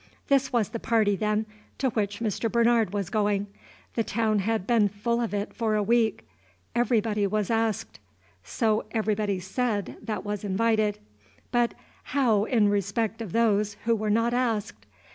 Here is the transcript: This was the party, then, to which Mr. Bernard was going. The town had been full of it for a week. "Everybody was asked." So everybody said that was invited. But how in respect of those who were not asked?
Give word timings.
This 0.29 0.51
was 0.51 0.69
the 0.69 0.79
party, 0.79 1.15
then, 1.15 1.45
to 1.77 1.89
which 1.91 2.21
Mr. 2.21 2.51
Bernard 2.51 2.91
was 2.91 3.11
going. 3.11 3.45
The 3.93 4.03
town 4.03 4.39
had 4.39 4.65
been 4.65 4.87
full 4.89 5.21
of 5.21 5.31
it 5.31 5.53
for 5.53 5.75
a 5.75 5.83
week. 5.83 6.27
"Everybody 6.73 7.27
was 7.27 7.51
asked." 7.51 7.99
So 8.43 8.85
everybody 8.89 9.39
said 9.39 9.97
that 10.01 10.25
was 10.25 10.43
invited. 10.43 10.97
But 11.51 11.75
how 12.17 12.45
in 12.45 12.69
respect 12.69 13.21
of 13.21 13.31
those 13.31 13.75
who 13.85 13.95
were 13.95 14.09
not 14.09 14.33
asked? 14.33 14.87